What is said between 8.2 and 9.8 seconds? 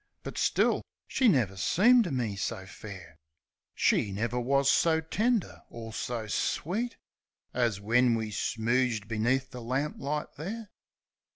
smooged beneath the